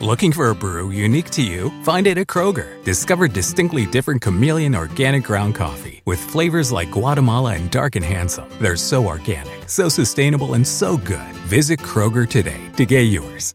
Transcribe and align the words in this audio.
Looking 0.00 0.32
for 0.32 0.50
a 0.50 0.54
brew 0.54 0.90
unique 0.90 1.30
to 1.30 1.42
you? 1.42 1.70
Find 1.82 2.06
it 2.06 2.18
at 2.18 2.26
Kroger. 2.26 2.84
Discover 2.84 3.28
distinctly 3.28 3.86
different 3.86 4.20
chameleon 4.20 4.74
organic 4.74 5.24
ground 5.24 5.54
coffee 5.54 6.02
with 6.04 6.20
flavors 6.20 6.70
like 6.70 6.90
Guatemala 6.90 7.54
and 7.54 7.70
Dark 7.70 7.96
and 7.96 8.04
Handsome. 8.04 8.46
They're 8.60 8.76
so 8.76 9.06
organic, 9.06 9.70
so 9.70 9.88
sustainable, 9.88 10.52
and 10.52 10.66
so 10.66 10.98
good. 10.98 11.32
Visit 11.48 11.78
Kroger 11.80 12.28
today 12.28 12.60
to 12.76 12.84
get 12.84 13.04
yours. 13.04 13.54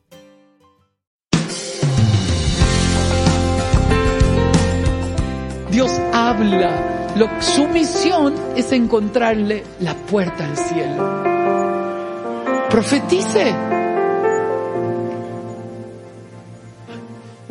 Dios 5.69 5.91
habla. 6.11 7.13
Lo- 7.17 7.29
su 7.41 7.67
misión 7.67 8.33
es 8.55 8.71
encontrarle 8.71 9.63
la 9.79 9.93
puerta 9.93 10.45
al 10.45 10.57
cielo. 10.57 11.23
Profetice. 12.69 13.80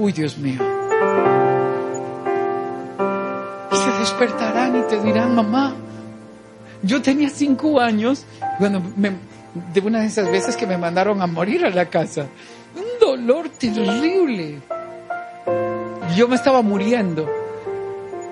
Uy, 0.01 0.13
Dios 0.13 0.39
mío. 0.39 0.59
Y 3.71 3.77
se 3.77 3.91
despertarán 3.99 4.79
y 4.79 4.83
te 4.89 4.99
dirán, 4.99 5.35
mamá, 5.35 5.75
yo 6.83 7.03
tenía 7.03 7.29
cinco 7.29 7.79
años 7.79 8.25
cuando 8.57 8.81
me, 8.97 9.13
de 9.75 9.81
una 9.81 10.01
de 10.01 10.07
esas 10.07 10.33
veces 10.33 10.57
que 10.57 10.67
me 10.67 10.79
mandaron 10.79 11.21
a 11.21 11.27
morir 11.27 11.67
a 11.67 11.71
la 11.71 11.85
casa. 11.85 12.29
Un 12.75 12.99
dolor 12.99 13.51
terrible. 13.51 14.63
Yo 16.17 16.29
me 16.29 16.37
estaba 16.37 16.63
muriendo. 16.63 17.29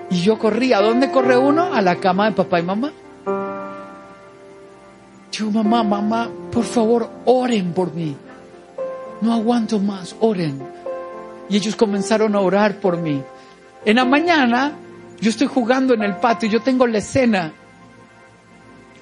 Y 0.09 0.23
yo 0.23 0.39
corrí. 0.39 0.73
¿A 0.73 0.81
dónde 0.81 1.11
corre 1.11 1.37
uno? 1.37 1.71
A 1.71 1.83
la 1.83 1.97
cama 1.97 2.31
de 2.31 2.35
papá 2.35 2.59
y 2.59 2.63
mamá. 2.63 2.91
Yo, 5.31 5.51
mamá, 5.51 5.83
mamá, 5.83 6.29
por 6.51 6.63
favor, 6.63 7.11
oren 7.25 7.73
por 7.73 7.93
mí. 7.93 8.17
No 9.21 9.33
aguanto 9.33 9.77
más, 9.77 10.15
oren. 10.19 10.78
Y 11.49 11.57
ellos 11.57 11.75
comenzaron 11.75 12.35
a 12.35 12.39
orar 12.39 12.79
por 12.79 12.97
mí. 12.97 13.21
En 13.85 13.95
la 13.95 14.05
mañana, 14.05 14.73
yo 15.19 15.29
estoy 15.29 15.47
jugando 15.47 15.93
en 15.93 16.03
el 16.03 16.17
patio, 16.17 16.49
yo 16.49 16.61
tengo 16.61 16.85
la 16.87 16.99
escena. 16.99 17.51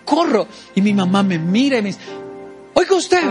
Corro. 0.06 0.48
Y 0.76 0.82
mi 0.82 0.94
mamá 0.94 1.24
me 1.24 1.38
mira 1.38 1.78
y 1.78 1.82
me 1.82 1.90
dice, 1.90 2.02
oiga 2.74 2.96
usted, 2.96 3.24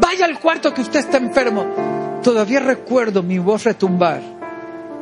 vaya 0.00 0.24
al 0.24 0.38
cuarto 0.40 0.72
que 0.72 0.80
usted 0.80 1.00
está 1.00 1.18
enfermo. 1.18 1.66
Todavía 2.22 2.60
recuerdo 2.60 3.22
mi 3.22 3.38
voz 3.38 3.64
retumbar. 3.64 4.22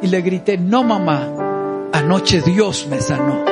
Y 0.02 0.08
le 0.08 0.22
grité, 0.22 0.56
no 0.56 0.82
mamá, 0.82 1.90
anoche 1.92 2.40
Dios 2.40 2.86
me 2.88 3.00
sanó. 3.00 3.49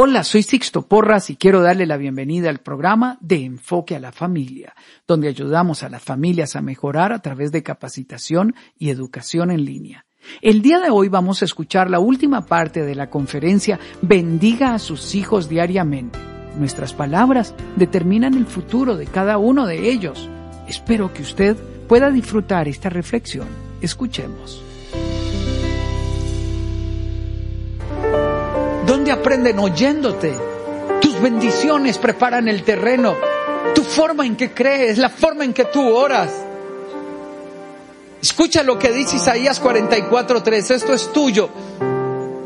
Hola, 0.00 0.22
soy 0.22 0.44
Sixto 0.44 0.82
Porras 0.82 1.28
y 1.28 1.34
quiero 1.34 1.60
darle 1.60 1.84
la 1.84 1.96
bienvenida 1.96 2.50
al 2.50 2.60
programa 2.60 3.18
de 3.20 3.44
Enfoque 3.44 3.96
a 3.96 3.98
la 3.98 4.12
Familia, 4.12 4.76
donde 5.08 5.26
ayudamos 5.26 5.82
a 5.82 5.88
las 5.88 6.04
familias 6.04 6.54
a 6.54 6.62
mejorar 6.62 7.12
a 7.12 7.18
través 7.18 7.50
de 7.50 7.64
capacitación 7.64 8.54
y 8.78 8.90
educación 8.90 9.50
en 9.50 9.64
línea. 9.64 10.06
El 10.40 10.62
día 10.62 10.78
de 10.78 10.90
hoy 10.90 11.08
vamos 11.08 11.42
a 11.42 11.46
escuchar 11.46 11.90
la 11.90 11.98
última 11.98 12.46
parte 12.46 12.84
de 12.84 12.94
la 12.94 13.10
conferencia 13.10 13.80
Bendiga 14.00 14.72
a 14.72 14.78
sus 14.78 15.16
hijos 15.16 15.48
diariamente. 15.48 16.16
Nuestras 16.56 16.94
palabras 16.94 17.52
determinan 17.74 18.34
el 18.34 18.46
futuro 18.46 18.96
de 18.96 19.06
cada 19.06 19.36
uno 19.36 19.66
de 19.66 19.90
ellos. 19.90 20.30
Espero 20.68 21.12
que 21.12 21.22
usted 21.22 21.56
pueda 21.88 22.12
disfrutar 22.12 22.68
esta 22.68 22.88
reflexión. 22.88 23.48
Escuchemos. 23.80 24.67
¿Dónde 29.08 29.22
aprenden 29.22 29.58
oyéndote? 29.58 30.34
Tus 31.00 31.18
bendiciones 31.18 31.96
preparan 31.96 32.46
el 32.46 32.62
terreno. 32.62 33.16
Tu 33.74 33.82
forma 33.82 34.26
en 34.26 34.36
que 34.36 34.52
crees, 34.52 34.98
la 34.98 35.08
forma 35.08 35.46
en 35.46 35.54
que 35.54 35.64
tú 35.64 35.96
oras. 35.96 36.28
Escucha 38.20 38.62
lo 38.62 38.78
que 38.78 38.90
dice 38.90 39.16
Isaías 39.16 39.62
44:3. 39.62 40.70
Esto 40.72 40.92
es 40.92 41.10
tuyo. 41.10 41.48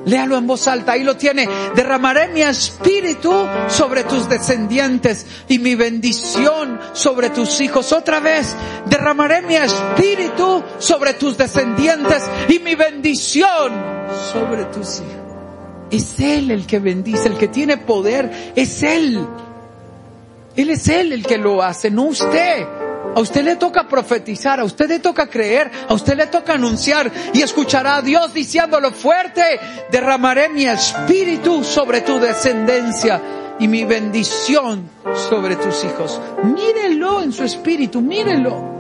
Léalo 0.04 0.36
en 0.36 0.46
voz 0.46 0.68
alta, 0.68 0.92
ahí 0.92 1.02
lo 1.02 1.16
tiene. 1.16 1.48
Derramaré 1.74 2.28
mi 2.28 2.42
espíritu 2.42 3.44
sobre 3.66 4.04
tus 4.04 4.28
descendientes 4.28 5.26
y 5.48 5.58
mi 5.58 5.74
bendición 5.74 6.78
sobre 6.92 7.30
tus 7.30 7.60
hijos. 7.60 7.92
Otra 7.92 8.20
vez, 8.20 8.54
derramaré 8.86 9.42
mi 9.42 9.56
espíritu 9.56 10.62
sobre 10.78 11.14
tus 11.14 11.36
descendientes 11.36 12.22
y 12.48 12.60
mi 12.60 12.76
bendición 12.76 13.72
sobre 14.32 14.66
tus 14.66 15.00
hijos. 15.00 15.21
Es 15.92 16.18
Él 16.18 16.50
el 16.50 16.66
que 16.66 16.78
bendice, 16.78 17.28
el 17.28 17.36
que 17.36 17.48
tiene 17.48 17.76
poder, 17.76 18.52
es 18.56 18.82
Él. 18.82 19.24
Él 20.56 20.70
es 20.70 20.88
Él 20.88 21.12
el 21.12 21.24
que 21.24 21.38
lo 21.38 21.62
hace, 21.62 21.90
no 21.90 22.04
usted. 22.04 22.66
A 23.14 23.20
usted 23.20 23.44
le 23.44 23.56
toca 23.56 23.86
profetizar, 23.86 24.58
a 24.58 24.64
usted 24.64 24.88
le 24.88 24.98
toca 24.98 25.26
creer, 25.26 25.70
a 25.86 25.92
usted 25.92 26.16
le 26.16 26.28
toca 26.28 26.54
anunciar 26.54 27.12
y 27.34 27.42
escuchará 27.42 27.96
a 27.96 28.02
Dios 28.02 28.32
diciéndolo 28.32 28.90
fuerte, 28.90 29.42
derramaré 29.90 30.48
mi 30.48 30.64
espíritu 30.64 31.62
sobre 31.62 32.00
tu 32.00 32.18
descendencia 32.18 33.20
y 33.58 33.68
mi 33.68 33.84
bendición 33.84 34.88
sobre 35.28 35.56
tus 35.56 35.84
hijos. 35.84 36.18
Mírelo 36.42 37.22
en 37.22 37.32
su 37.32 37.44
espíritu, 37.44 38.00
mírelo. 38.00 38.72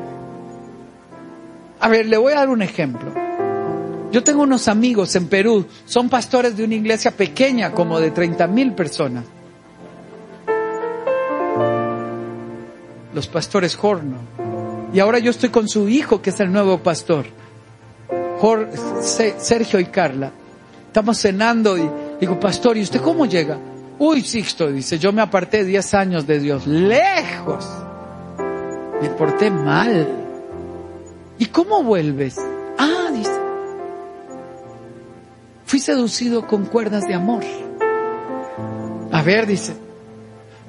A 1.80 1.88
ver, 1.88 2.06
le 2.06 2.16
voy 2.16 2.32
a 2.32 2.36
dar 2.36 2.48
un 2.48 2.62
ejemplo. 2.62 3.21
Yo 4.12 4.22
tengo 4.22 4.42
unos 4.42 4.68
amigos 4.68 5.16
en 5.16 5.26
Perú, 5.26 5.64
son 5.86 6.10
pastores 6.10 6.54
de 6.54 6.64
una 6.64 6.74
iglesia 6.74 7.10
pequeña, 7.10 7.72
como 7.72 7.98
de 7.98 8.10
30 8.10 8.46
mil 8.46 8.72
personas. 8.74 9.24
Los 13.14 13.26
pastores 13.26 13.78
Horno. 13.80 14.18
Y 14.92 15.00
ahora 15.00 15.18
yo 15.18 15.30
estoy 15.30 15.48
con 15.48 15.66
su 15.66 15.88
hijo, 15.88 16.20
que 16.20 16.28
es 16.28 16.40
el 16.40 16.52
nuevo 16.52 16.78
pastor. 16.78 17.24
Sergio 19.00 19.80
y 19.80 19.86
Carla. 19.86 20.30
Estamos 20.88 21.16
cenando 21.18 21.78
y 21.78 21.88
digo, 22.20 22.38
pastor, 22.38 22.76
¿y 22.76 22.82
usted 22.82 23.00
cómo 23.00 23.24
llega? 23.24 23.56
Uy, 23.98 24.20
Sixto, 24.22 24.70
dice, 24.70 24.98
yo 24.98 25.10
me 25.12 25.22
aparté 25.22 25.64
10 25.64 25.94
años 25.94 26.26
de 26.26 26.38
Dios, 26.38 26.66
lejos. 26.66 27.66
Me 29.00 29.08
porté 29.08 29.50
mal. 29.50 30.06
¿Y 31.38 31.46
cómo 31.46 31.82
vuelves? 31.82 32.36
Ah, 32.76 33.10
dice, 33.14 33.41
fui 35.72 35.80
seducido 35.80 36.46
con 36.46 36.66
cuerdas 36.66 37.08
de 37.08 37.14
amor. 37.14 37.42
A 39.10 39.22
ver, 39.22 39.46
dice, 39.46 39.72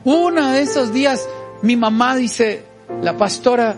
uno 0.06 0.52
de 0.52 0.62
esos 0.62 0.94
días 0.94 1.28
mi 1.62 1.76
mamá, 1.76 2.16
dice, 2.16 2.64
la 3.02 3.18
pastora, 3.18 3.76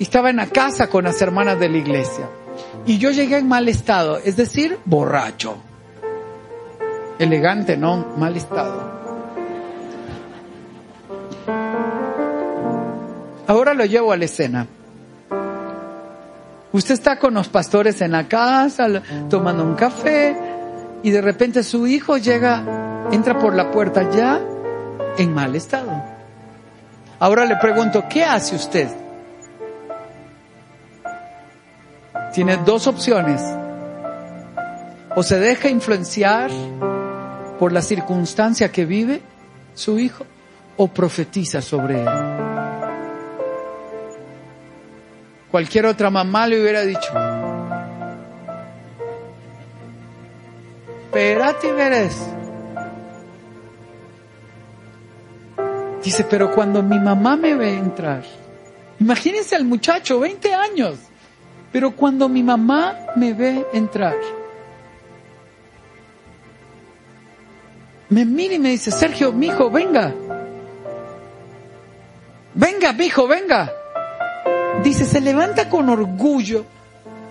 estaba 0.00 0.28
en 0.30 0.38
la 0.38 0.48
casa 0.48 0.88
con 0.88 1.04
las 1.04 1.22
hermanas 1.22 1.60
de 1.60 1.68
la 1.68 1.76
iglesia. 1.76 2.28
Y 2.84 2.98
yo 2.98 3.12
llegué 3.12 3.38
en 3.38 3.46
mal 3.46 3.68
estado, 3.68 4.18
es 4.18 4.36
decir, 4.36 4.76
borracho. 4.84 5.56
Elegante, 7.20 7.76
¿no? 7.76 8.04
Mal 8.16 8.36
estado. 8.36 8.90
Ahora 13.46 13.72
lo 13.72 13.84
llevo 13.84 14.10
a 14.10 14.16
la 14.16 14.24
escena. 14.24 14.66
Usted 16.72 16.94
está 16.94 17.20
con 17.20 17.34
los 17.34 17.48
pastores 17.48 18.00
en 18.00 18.10
la 18.10 18.26
casa, 18.26 19.00
tomando 19.30 19.62
un 19.62 19.76
café, 19.76 20.45
y 21.02 21.10
de 21.10 21.20
repente 21.20 21.62
su 21.62 21.86
hijo 21.86 22.16
llega, 22.16 23.08
entra 23.12 23.38
por 23.38 23.54
la 23.54 23.70
puerta 23.70 24.10
ya 24.10 24.40
en 25.18 25.34
mal 25.34 25.54
estado. 25.54 25.90
Ahora 27.18 27.44
le 27.44 27.56
pregunto, 27.56 28.04
¿qué 28.08 28.24
hace 28.24 28.56
usted? 28.56 28.88
Tiene 32.34 32.58
dos 32.58 32.86
opciones. 32.86 33.42
O 35.14 35.22
se 35.22 35.38
deja 35.38 35.70
influenciar 35.70 36.50
por 37.58 37.72
la 37.72 37.80
circunstancia 37.80 38.70
que 38.70 38.84
vive 38.84 39.22
su 39.74 39.98
hijo, 39.98 40.26
o 40.76 40.88
profetiza 40.88 41.62
sobre 41.62 42.02
él. 42.02 42.08
Cualquier 45.50 45.86
otra 45.86 46.10
mamá 46.10 46.46
le 46.46 46.60
hubiera 46.60 46.82
dicho, 46.82 47.12
espérate 51.06 51.68
y 51.68 51.72
verás. 51.72 52.28
Dice, 56.02 56.24
pero 56.24 56.52
cuando 56.52 56.82
mi 56.82 56.98
mamá 56.98 57.36
me 57.36 57.54
ve 57.54 57.74
entrar, 57.74 58.22
imagínense 59.00 59.56
al 59.56 59.64
muchacho, 59.64 60.20
20 60.20 60.54
años, 60.54 60.98
Pero 61.72 61.94
cuando 61.94 62.28
mi 62.28 62.42
mamá 62.42 62.96
me 63.16 63.34
ve 63.34 63.66
entrar, 63.74 64.16
me 68.08 68.24
mira 68.24 68.54
y 68.54 68.58
me 68.58 68.70
dice, 68.70 68.90
Sergio, 68.90 69.30
mi 69.32 69.48
hijo, 69.48 69.68
venga. 69.68 70.14
Venga, 72.54 72.92
mi 72.94 73.06
hijo, 73.06 73.26
venga. 73.26 73.70
Dice, 74.82 75.04
se 75.04 75.20
levanta 75.20 75.68
con 75.68 75.90
orgullo, 75.90 76.64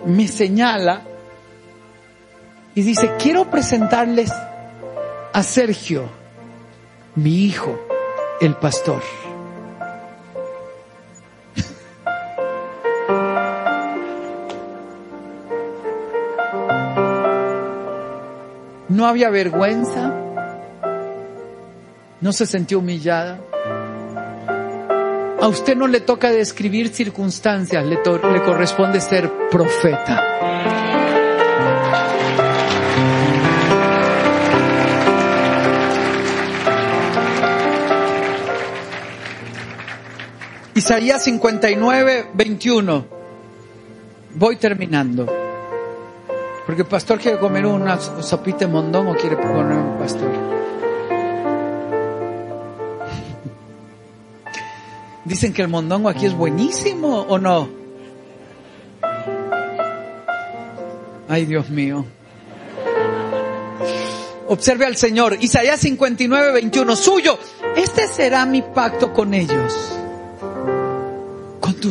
me 0.05 0.27
señala 0.27 1.01
y 2.75 2.83
dice, 2.83 3.09
quiero 3.17 3.49
presentarles 3.49 4.31
a 5.31 5.43
Sergio, 5.43 6.09
mi 7.15 7.45
hijo, 7.45 7.79
el 8.41 8.55
pastor. 8.55 9.01
No 18.89 19.07
había 19.07 19.29
vergüenza, 19.29 20.13
no 22.19 22.33
se 22.33 22.45
sintió 22.45 22.79
humillada. 22.79 23.39
A 25.41 25.47
usted 25.47 25.77
no 25.77 25.87
le 25.87 26.01
toca 26.01 26.29
describir 26.29 26.89
circunstancias, 26.89 27.85
le, 27.85 27.97
le 27.97 28.43
corresponde 28.43 28.99
ser 28.99 29.31
profeta. 29.49 30.34
Isaías 40.75 41.23
59, 41.23 42.27
21. 42.33 43.05
Voy 44.33 44.57
terminando. 44.57 45.25
Porque 46.65 46.81
el 46.81 46.87
pastor 46.87 47.17
quiere 47.17 47.39
comer 47.39 47.65
una 47.65 47.97
sopita 47.97 48.59
de 48.59 48.67
mondón 48.67 49.07
o 49.07 49.15
quiere 49.15 49.37
poner 49.37 49.77
un 49.77 49.97
pastor. 49.97 50.29
Dicen 55.23 55.53
que 55.53 55.61
el 55.61 55.69
mondongo 55.69 56.09
aquí 56.09 56.25
es 56.25 56.33
buenísimo 56.33 57.21
o 57.21 57.39
no. 57.39 57.69
Ay, 61.29 61.45
Dios 61.45 61.69
mío. 61.69 62.05
Observe 64.49 64.85
al 64.85 64.97
Señor. 64.97 65.37
Isaías 65.39 65.79
59, 65.79 66.51
21. 66.51 66.95
Suyo. 66.97 67.39
Este 67.77 68.09
será 68.09 68.45
mi 68.45 68.61
pacto 68.61 69.13
con 69.13 69.33
ellos. 69.33 69.94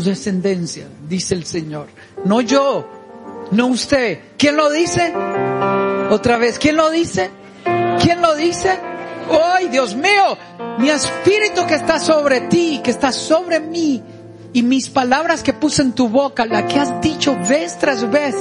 Descendencia, 0.02 0.88
dice 1.08 1.34
el 1.34 1.44
Señor. 1.44 1.88
No 2.24 2.40
yo, 2.40 2.88
no 3.50 3.66
usted. 3.66 4.20
¿Quién 4.36 4.56
lo 4.56 4.70
dice? 4.70 5.12
Otra 6.10 6.36
vez, 6.38 6.58
¿quién 6.58 6.76
lo 6.76 6.90
dice? 6.90 7.30
¿Quién 8.00 8.20
lo 8.20 8.34
dice? 8.34 8.78
¡Ay, 9.30 9.68
Dios 9.68 9.94
mío! 9.94 10.36
Mi 10.78 10.90
espíritu 10.90 11.66
que 11.66 11.74
está 11.74 12.00
sobre 12.00 12.42
ti, 12.42 12.80
que 12.82 12.90
está 12.90 13.12
sobre 13.12 13.60
mí, 13.60 14.02
y 14.52 14.62
mis 14.62 14.88
palabras 14.88 15.42
que 15.42 15.52
puse 15.52 15.82
en 15.82 15.92
tu 15.92 16.08
boca, 16.08 16.46
la 16.46 16.66
que 16.66 16.78
has 16.78 17.00
dicho 17.00 17.36
vez 17.48 17.78
tras 17.78 18.10
vez, 18.10 18.34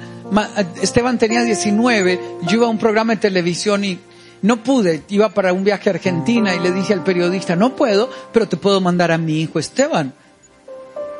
Esteban 0.81 1.18
tenía 1.18 1.44
19, 1.44 2.19
yo 2.44 2.57
iba 2.57 2.66
a 2.66 2.69
un 2.69 2.77
programa 2.77 3.13
de 3.13 3.22
televisión 3.22 3.83
y 3.83 4.00
no 4.42 4.63
pude, 4.63 5.04
iba 5.10 5.30
para 5.30 5.54
un 5.54 5.63
viaje 5.63 5.89
a 5.89 5.94
Argentina 5.94 6.56
y 6.56 6.60
le 6.60 6.72
dije 6.72 6.94
al 6.94 7.04
periodista, 7.04 7.56
no 7.56 7.75
puedo, 7.75 8.10
pero 8.31 8.48
te 8.48 8.57
puedo 8.57 8.81
mandar 8.81 9.12
a 9.12 9.18
mi 9.18 9.42
hijo 9.42 9.60
Esteban. 9.60 10.13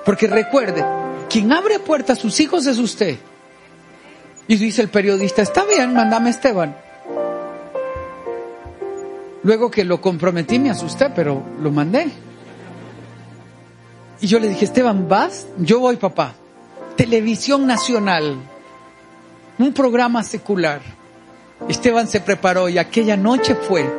Porque 0.06 0.28
recuerde, 0.28 0.86
quien 1.30 1.52
abre 1.52 1.80
puertas 1.80 2.20
a 2.20 2.22
sus 2.22 2.40
hijos 2.40 2.68
es 2.68 2.78
usted. 2.78 3.18
Y 4.48 4.58
dice 4.58 4.84
el 4.84 4.90
periodista, 4.90 5.42
está 5.42 5.66
bien, 5.66 5.94
mándame 5.94 6.30
Esteban. 6.30 6.76
Luego 9.42 9.72
que 9.72 9.84
lo 9.84 10.02
comprometí 10.02 10.60
me 10.60 10.70
asusté, 10.70 11.10
pero 11.10 11.44
lo 11.62 11.72
mandé. 11.72 12.08
Y 14.22 14.28
yo 14.28 14.40
le 14.40 14.50
dije, 14.50 14.66
Esteban, 14.66 15.08
¿vas? 15.08 15.48
Yo 15.58 15.80
voy, 15.80 15.98
papá. 15.98 16.36
Televisión 16.96 17.68
Nacional, 17.68 18.38
un 19.58 19.74
programa 19.74 20.24
secular. 20.24 20.82
Esteban 21.68 22.08
se 22.08 22.22
preparó 22.22 22.70
y 22.70 22.78
aquella 22.78 23.18
noche 23.18 23.56
fue. 23.56 23.90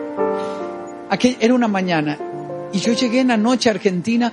era 1.41 1.55
una 1.55 1.69
mañana. 1.69 2.19
Y 2.73 2.79
yo 2.79 2.93
llegué 2.93 3.21
en 3.21 3.29
la 3.29 3.37
noche 3.37 3.69
a 3.69 3.73
Argentina 3.73 4.33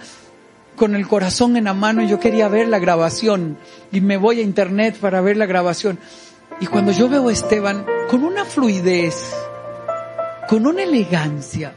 con 0.76 0.96
el 0.96 1.08
corazón 1.08 1.56
en 1.56 1.66
la 1.66 1.74
mano 1.74 2.04
y 2.04 2.08
yo 2.08 2.20
quería 2.20 2.48
ver 2.48 2.68
la 2.68 2.80
grabación. 2.80 3.58
Y 3.92 4.02
me 4.02 4.18
voy 4.18 4.40
a 4.40 4.44
internet 4.44 4.98
para 5.00 5.22
ver 5.22 5.38
la 5.38 5.46
grabación. 5.46 6.00
Y 6.60 6.68
cuando 6.68 6.92
yo 6.92 7.10
veo 7.10 7.30
a 7.30 7.32
Esteban 7.34 7.86
con 8.10 8.24
una 8.24 8.46
fluidez, 8.46 9.34
con 10.48 10.68
una 10.68 10.84
elegancia, 10.84 11.74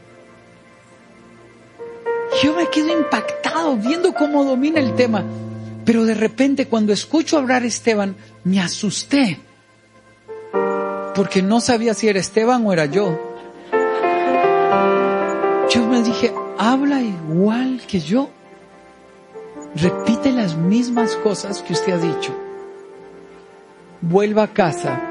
yo 2.43 2.55
me 2.55 2.67
quedo 2.69 2.91
impactado 2.91 3.77
viendo 3.77 4.13
cómo 4.13 4.43
domina 4.43 4.79
el 4.79 4.93
tema. 4.95 5.23
Pero 5.87 6.03
de 6.03 6.15
repente 6.15 6.67
cuando 6.67 6.91
escucho 6.91 7.37
hablar 7.37 7.63
a 7.63 7.65
Esteban, 7.65 8.17
me 8.43 8.59
asusté. 8.59 9.39
Porque 11.15 11.41
no 11.41 11.61
sabía 11.61 11.93
si 11.93 12.09
era 12.09 12.19
Esteban 12.19 12.65
o 12.65 12.73
era 12.73 12.87
yo. 12.87 13.17
Yo 15.69 15.87
me 15.87 16.03
dije, 16.03 16.33
habla 16.57 17.01
igual 17.01 17.79
que 17.87 18.01
yo. 18.01 18.29
Repite 19.75 20.33
las 20.33 20.57
mismas 20.57 21.15
cosas 21.23 21.61
que 21.61 21.71
usted 21.71 21.93
ha 21.93 21.99
dicho. 21.99 22.35
Vuelva 24.01 24.43
a 24.43 24.53
casa 24.53 25.01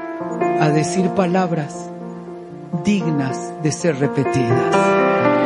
a 0.59 0.69
decir 0.69 1.09
palabras 1.09 1.75
dignas 2.83 3.63
de 3.63 3.71
ser 3.71 3.97
repetidas. 3.97 5.36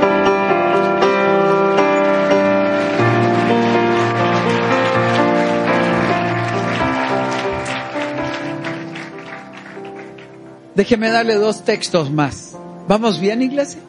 Déjeme 10.76 11.10
darle 11.10 11.36
dos 11.36 11.64
textos 11.64 12.12
más. 12.12 12.58
¿Vamos 12.88 13.20
bien, 13.20 13.42
iglesia? 13.42 13.82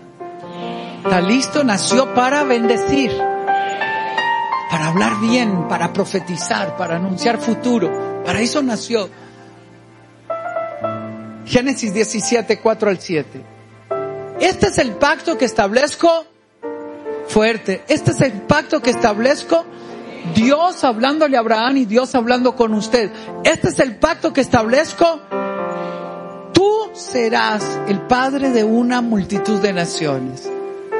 ¿Está 1.05 1.21
listo? 1.21 1.65
Nació 1.65 2.15
para 2.15 2.45
bendecir. 2.45 3.11
para 4.71 4.89
hablar 4.89 5.21
bien, 5.21 5.69
para 5.69 5.93
profetizar, 5.93 6.77
para 6.77 6.97
anunciar 6.97 7.39
futuro. 7.39 8.23
Para 8.25 8.41
eso 8.41 8.62
nació. 8.62 9.09
Génesis 11.45 11.93
17, 11.93 12.59
4 12.59 12.91
al 12.91 12.99
7. 12.99 13.43
Este 14.41 14.67
es 14.67 14.79
el 14.79 14.93
pacto 14.93 15.37
que 15.37 15.45
establezco 15.45 16.25
fuerte. 17.29 17.83
Este 17.89 18.12
es 18.12 18.21
el 18.23 18.33
pacto 18.43 18.81
que 18.81 18.91
establezco 18.91 19.65
Dios 20.35 20.85
hablándole 20.85 21.37
a 21.37 21.41
Abraham 21.41 21.79
y 21.79 21.85
Dios 21.85 22.15
hablando 22.15 22.55
con 22.55 22.75
usted. 22.75 23.11
Este 23.45 23.69
es 23.69 23.79
el 23.81 23.97
pacto 23.97 24.33
que 24.33 24.41
establezco. 24.41 25.21
Serás 26.92 27.64
el 27.88 28.00
padre 28.02 28.50
de 28.50 28.64
una 28.64 29.00
multitud 29.00 29.61
de 29.61 29.72
naciones. 29.72 30.49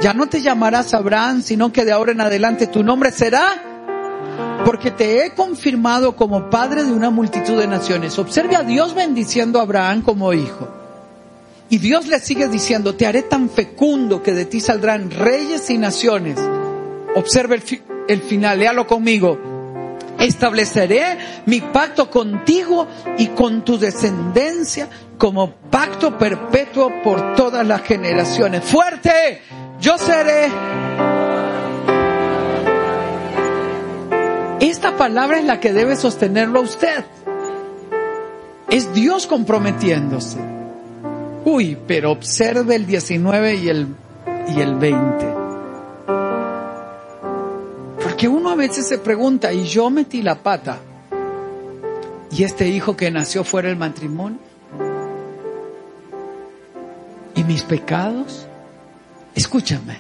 Ya 0.01 0.15
no 0.15 0.27
te 0.27 0.41
llamarás 0.41 0.95
Abraham, 0.95 1.43
sino 1.43 1.71
que 1.71 1.85
de 1.85 1.93
ahora 1.93 2.13
en 2.13 2.21
adelante 2.23 2.67
tu 2.67 2.83
nombre 2.83 3.11
será 3.11 3.63
porque 4.65 4.91
te 4.91 5.25
he 5.25 5.31
confirmado 5.31 6.17
como 6.17 6.49
padre 6.49 6.85
de 6.85 6.93
una 6.93 7.11
multitud 7.11 7.59
de 7.59 7.67
naciones. 7.67 8.19
Observe 8.19 8.57
a 8.57 8.63
Dios 8.63 8.95
bendiciendo 8.95 9.59
a 9.59 9.63
Abraham 9.63 10.03
como 10.03 10.33
hijo. 10.33 10.69
Y 11.69 11.79
Dios 11.79 12.07
le 12.07 12.21
sigue 12.21 12.49
diciendo, 12.49 12.95
te 12.95 13.07
haré 13.07 13.23
tan 13.23 13.51
fecundo 13.51 14.23
que 14.23 14.33
de 14.33 14.45
ti 14.45 14.61
saldrán 14.61 15.11
reyes 15.11 15.69
y 15.71 15.79
naciones. 15.79 16.39
Observe 17.15 17.57
el, 17.57 17.83
el 18.09 18.23
final, 18.23 18.59
léalo 18.59 18.87
conmigo. 18.87 19.52
Estableceré 20.23 21.19
mi 21.47 21.61
pacto 21.61 22.09
contigo 22.09 22.87
y 23.19 23.29
con 23.29 23.65
tu 23.65 23.77
descendencia 23.77 24.89
como 25.19 25.51
pacto 25.51 26.17
perpetuo 26.17 26.93
por 27.03 27.35
todas 27.35 27.67
las 27.67 27.83
generaciones. 27.83 28.63
Fuerte, 28.63 29.43
yo 29.81 29.99
seré. 29.99 30.47
Esta 34.61 34.97
palabra 34.97 35.41
es 35.41 35.45
la 35.45 35.59
que 35.59 35.73
debe 35.73 35.97
sostenerlo 35.97 36.61
a 36.61 36.63
usted. 36.63 37.05
Es 38.71 38.95
Dios 38.95 39.27
comprometiéndose. 39.27 40.39
Uy, 41.45 41.77
pero 41.89 42.13
observe 42.13 42.77
el 42.77 42.87
19 42.87 43.57
y 43.57 43.69
el, 43.69 43.89
y 44.55 44.61
el 44.61 44.77
20 44.77 45.42
que 48.23 48.29
uno 48.29 48.51
a 48.51 48.55
veces 48.55 48.87
se 48.87 48.99
pregunta, 48.99 49.53
¿y 49.53 49.65
yo 49.65 49.91
metí 49.91 50.23
la 50.23 50.37
pata? 50.37 50.79
¿Y 52.31 52.45
este 52.45 52.69
hijo 52.69 52.97
que 52.97 53.11
nació 53.11 53.43
fuera 53.43 53.67
del 53.67 53.77
matrimonio? 53.77 54.39
¿Y 57.35 57.43
mis 57.43 57.65
pecados? 57.65 58.47
Escúchame. 59.35 59.97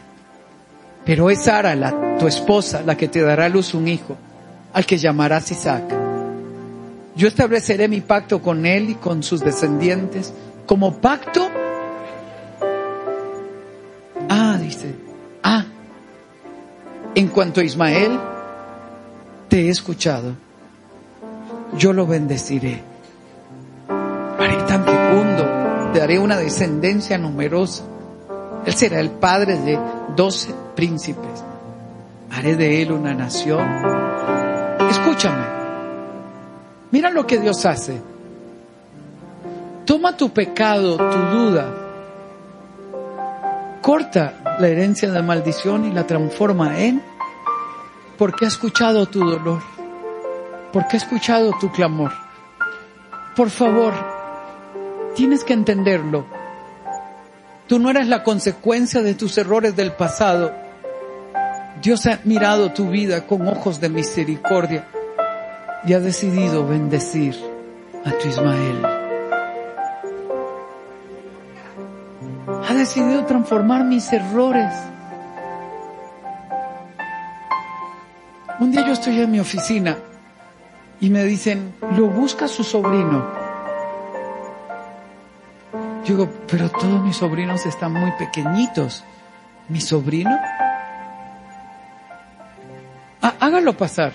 Pero 1.05 1.31
es 1.31 1.43
Sara, 1.43 1.75
la, 1.75 2.17
tu 2.17 2.29
esposa, 2.29 2.85
la 2.87 2.97
que 2.97 3.09
te 3.09 3.23
dará 3.23 3.47
a 3.47 3.49
luz 3.49 3.75
un 3.75 3.89
hijo, 3.89 4.17
al 4.73 4.87
que 4.87 4.99
llamarás 4.99 5.51
Isaac. 5.51 5.83
Yo 7.17 7.27
estableceré 7.27 7.89
mi 7.89 8.03
pacto 8.03 8.41
con 8.41 8.67
él 8.67 8.91
y 8.91 8.95
con 8.95 9.25
sus 9.25 9.41
descendientes 9.41 10.33
como 10.65 10.99
pacto. 10.99 11.51
En 17.23 17.29
cuanto 17.29 17.61
a 17.61 17.65
Ismael, 17.65 18.19
te 19.49 19.67
he 19.67 19.69
escuchado. 19.69 20.35
Yo 21.79 21.93
lo 21.93 22.05
bendeciré. 22.05 22.83
Haré 23.89 24.57
tan 24.67 24.85
fecundo, 24.85 25.93
te 25.93 26.01
daré 26.01 26.19
una 26.19 26.37
descendencia 26.37 27.17
numerosa. 27.19 27.85
Él 28.67 28.75
será 28.75 28.99
el 28.99 29.11
padre 29.11 29.57
de 29.57 29.79
doce 30.17 30.53
príncipes. 30.75 31.45
Haré 32.31 32.57
de 32.57 32.83
él 32.83 32.91
una 32.91 33.15
nación. 33.15 33.69
Escúchame. 34.91 35.47
Mira 36.91 37.11
lo 37.11 37.25
que 37.25 37.39
Dios 37.39 37.65
hace. 37.65 38.01
Toma 39.85 40.17
tu 40.17 40.31
pecado, 40.31 40.97
tu 40.97 41.19
duda. 41.37 41.73
Corta 43.81 44.57
la 44.59 44.69
herencia 44.69 45.11
de 45.11 45.23
maldición 45.23 45.85
y 45.85 45.93
la 45.93 46.07
transforma 46.07 46.81
en 46.81 47.12
porque 48.23 48.45
ha 48.45 48.49
escuchado 48.49 49.07
tu 49.07 49.19
dolor, 49.19 49.61
porque 50.73 50.97
ha 50.97 51.01
escuchado 51.01 51.51
tu 51.59 51.73
clamor. 51.73 52.13
Por 53.35 53.51
favor, 53.51 53.93
tienes 55.17 55.43
que 55.43 55.55
entenderlo. 55.55 56.25
Tú 57.67 57.81
no 57.81 57.91
eres 57.91 58.07
la 58.07 58.23
consecuencia 58.23 59.03
de 59.03 59.15
tus 59.15 59.37
errores 59.39 59.75
del 59.75 59.91
pasado. 59.91 60.53
Dios 61.83 62.07
ha 62.07 62.21
mirado 62.23 62.71
tu 62.71 62.91
vida 62.91 63.27
con 63.27 63.49
ojos 63.49 63.81
de 63.81 63.89
misericordia 63.89 64.87
y 65.85 65.93
ha 65.93 65.99
decidido 65.99 66.65
bendecir 66.65 67.37
a 68.05 68.13
tu 68.13 68.29
Ismael. 68.29 68.87
ha 72.69 72.75
decidido 72.75 73.25
transformar 73.25 73.85
mis 73.85 74.13
errores. 74.13 74.92
Un 78.63 78.71
día 78.71 78.87
yo 78.87 78.93
estoy 78.93 79.21
en 79.21 79.29
mi 79.29 79.41
oficina 79.41 79.99
y 81.01 81.11
me 81.11 81.25
dicen, 81.25 81.75
lo 81.97 82.07
busca 82.07 82.47
su 82.47 82.63
sobrino. 82.63 83.27
Yo 86.05 86.15
digo, 86.15 86.29
pero 86.49 86.71
todos 86.71 87.03
mis 87.03 87.17
sobrinos 87.17 87.67
están 87.67 87.93
muy 87.93 88.13
pequeñitos. 88.13 89.03
¿Mi 89.69 89.81
sobrino? 89.81 90.31
Ah, 93.21 93.35
hágalo 93.41 93.77
pasar. 93.77 94.13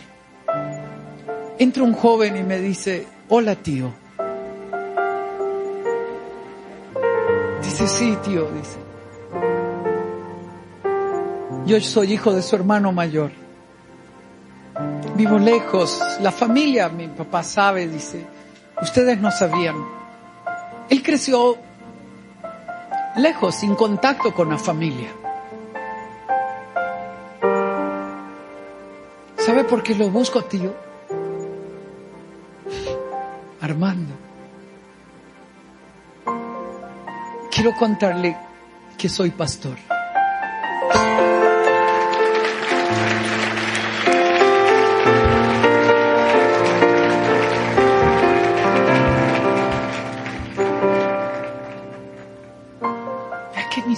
Entra 1.59 1.83
un 1.83 1.91
joven 1.91 2.37
y 2.37 2.43
me 2.43 2.61
dice, 2.61 3.05
hola 3.27 3.53
tío. 3.55 3.91
Dice, 7.61 7.85
sí, 7.85 8.17
tío, 8.23 8.49
dice. 8.51 8.77
Yo 11.65 11.81
soy 11.81 12.13
hijo 12.13 12.31
de 12.31 12.41
su 12.41 12.55
hermano 12.55 12.93
mayor. 12.93 13.46
Vivo 15.17 15.37
lejos. 15.37 15.99
La 16.21 16.31
familia, 16.31 16.89
mi 16.89 17.07
papá 17.07 17.43
sabe, 17.43 17.87
dice. 17.87 18.25
Ustedes 18.81 19.19
no 19.19 19.31
sabían. 19.31 19.75
Él 20.89 21.03
creció 21.03 21.57
lejos, 23.17 23.55
sin 23.55 23.75
contacto 23.75 24.33
con 24.33 24.49
la 24.49 24.57
familia. 24.57 25.09
¿Sabe 29.37 29.63
por 29.63 29.81
qué 29.81 29.95
lo 29.95 30.09
busco, 30.09 30.43
tío? 30.43 30.73
Armando. 33.61 34.27
quiero 37.57 37.75
contarle 37.75 38.37
que 38.99 39.09
soy 39.09 39.31
pastor. 39.31 39.96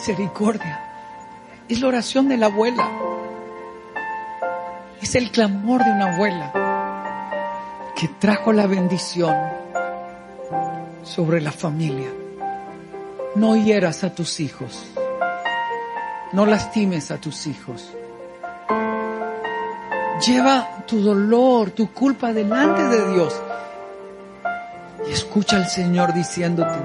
Misericordia. 0.10 0.80
Es 1.68 1.82
la 1.82 1.88
oración 1.88 2.30
de 2.30 2.38
la 2.38 2.48
abuela. 2.48 2.90
Es 5.02 5.14
el 5.16 5.32
clamor 5.32 5.84
de 5.84 5.92
una 5.92 6.16
abuela 6.16 7.92
que 7.96 8.08
trajo 8.08 8.52
la 8.52 8.66
bendición 8.66 9.36
sobre 11.04 11.42
la 11.42 11.52
familia 11.52 12.10
no 13.36 13.56
hieras 13.56 14.04
a 14.04 14.14
tus 14.14 14.40
hijos, 14.40 14.86
no 16.34 16.46
lastimes 16.46 17.12
a 17.12 17.18
tus 17.18 17.46
hijos. 17.46 17.94
Lleva 20.26 20.84
tu 20.88 21.00
dolor, 21.02 21.72
tu 21.72 21.94
culpa 21.94 22.34
delante 22.34 22.84
de 22.84 23.14
Dios 23.14 23.40
y 25.08 25.12
escucha 25.12 25.58
al 25.58 25.68
Señor 25.68 26.14
diciéndote, 26.14 26.80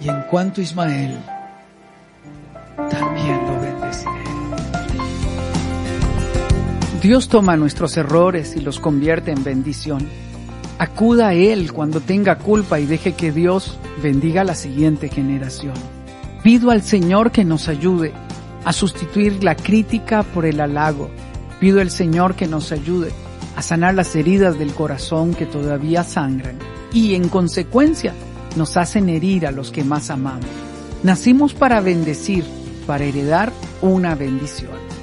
y 0.00 0.08
en 0.08 0.22
cuanto 0.22 0.60
Ismael, 0.60 1.18
Dios 7.04 7.28
toma 7.28 7.58
nuestros 7.58 7.98
errores 7.98 8.56
y 8.56 8.60
los 8.60 8.80
convierte 8.80 9.30
en 9.30 9.44
bendición. 9.44 10.08
Acuda 10.78 11.28
a 11.28 11.34
Él 11.34 11.70
cuando 11.70 12.00
tenga 12.00 12.38
culpa 12.38 12.80
y 12.80 12.86
deje 12.86 13.12
que 13.12 13.30
Dios 13.30 13.78
bendiga 14.02 14.40
a 14.40 14.44
la 14.44 14.54
siguiente 14.54 15.10
generación. 15.10 15.74
Pido 16.42 16.70
al 16.70 16.80
Señor 16.80 17.30
que 17.30 17.44
nos 17.44 17.68
ayude 17.68 18.14
a 18.64 18.72
sustituir 18.72 19.44
la 19.44 19.54
crítica 19.54 20.22
por 20.22 20.46
el 20.46 20.62
halago. 20.62 21.10
Pido 21.60 21.82
al 21.82 21.90
Señor 21.90 22.36
que 22.36 22.46
nos 22.46 22.72
ayude 22.72 23.10
a 23.54 23.60
sanar 23.60 23.92
las 23.92 24.16
heridas 24.16 24.58
del 24.58 24.72
corazón 24.72 25.34
que 25.34 25.44
todavía 25.44 26.04
sangran 26.04 26.56
y 26.90 27.16
en 27.16 27.28
consecuencia 27.28 28.14
nos 28.56 28.78
hacen 28.78 29.10
herir 29.10 29.46
a 29.46 29.50
los 29.50 29.70
que 29.70 29.84
más 29.84 30.08
amamos. 30.08 30.46
Nacimos 31.02 31.52
para 31.52 31.82
bendecir, 31.82 32.46
para 32.86 33.04
heredar 33.04 33.52
una 33.82 34.14
bendición. 34.14 34.93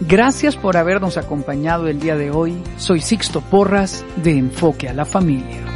Gracias 0.00 0.56
por 0.56 0.76
habernos 0.76 1.18
acompañado 1.18 1.86
el 1.86 2.00
día 2.00 2.16
de 2.16 2.30
hoy. 2.30 2.62
Soy 2.78 3.00
Sixto 3.00 3.42
Porras 3.42 4.04
de 4.16 4.38
Enfoque 4.38 4.88
a 4.88 4.94
la 4.94 5.04
Familia. 5.04 5.70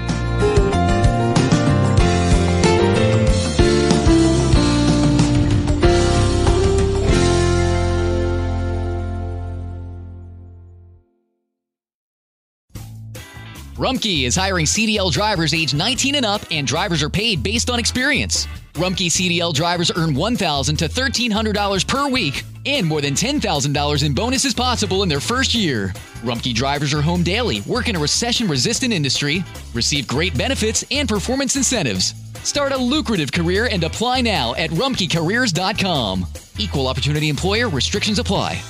Rumkey 13.77 14.25
is 14.25 14.35
hiring 14.37 14.65
CDL 14.65 15.13
drivers 15.13 15.53
age 15.53 15.75
19 15.75 16.15
and 16.15 16.25
up, 16.25 16.41
and 16.51 16.67
drivers 16.67 17.03
are 17.03 17.11
paid 17.11 17.43
based 17.43 17.69
on 17.69 17.79
experience. 17.79 18.47
Rumkey 18.75 19.11
CDL 19.11 19.53
drivers 19.53 19.91
earn 19.95 20.15
$1,000 20.15 20.79
to 20.79 20.89
$1,300 20.89 21.87
per 21.87 22.09
week, 22.09 22.45
and 22.67 22.87
more 22.87 23.01
than 23.01 23.15
$10,000 23.15 24.07
in 24.07 24.15
bonuses 24.15 24.55
possible 24.55 25.03
in 25.03 25.09
their 25.09 25.21
first 25.21 25.55
year. 25.55 25.89
Rumkey 26.23 26.55
drivers 26.55 26.95
are 26.95 27.03
home 27.03 27.23
daily, 27.23 27.61
work 27.63 27.89
in 27.89 27.97
a 27.97 27.99
recession 27.99 28.49
resistant 28.49 28.93
industry, 28.93 29.45
receive 29.75 30.09
great 30.09 30.37
benefits 30.37 30.85
and 30.91 31.09
performance 31.09 31.57
incentives. 31.57 32.15
Start 32.43 32.73
a 32.73 32.77
lucrative 32.77 33.33
career 33.33 33.69
and 33.71 33.83
apply 33.85 34.21
now 34.21 34.55
at 34.55 34.71
rumkeycareers.com. 34.71 36.27
Equal 36.59 36.89
opportunity 36.89 37.29
employer 37.29 37.69
restrictions 37.69 38.19
apply. 38.19 38.63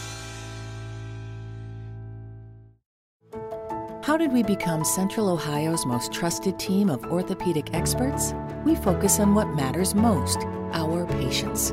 How 4.04 4.18
did 4.18 4.34
we 4.34 4.42
become 4.42 4.84
Central 4.84 5.30
Ohio's 5.30 5.86
most 5.86 6.12
trusted 6.12 6.58
team 6.58 6.90
of 6.90 7.02
orthopedic 7.06 7.72
experts? 7.72 8.34
We 8.62 8.74
focus 8.74 9.18
on 9.18 9.34
what 9.34 9.48
matters 9.54 9.94
most 9.94 10.40
our 10.74 11.06
patients. 11.06 11.72